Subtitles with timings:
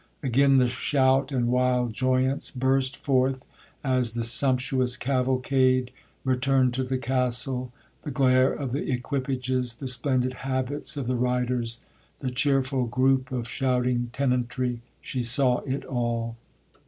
[0.23, 3.45] Again the shout and wild joyance burst forth
[3.83, 5.91] as the sumptuous cavalcade
[6.23, 7.71] returned to the Castle.
[8.01, 15.21] The glare of the equipages,—the splendid habits of the riders,—the cheerful groupe of shouting tenantry,—she
[15.21, 16.35] saw it all!